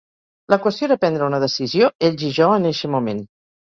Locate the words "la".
0.53-0.57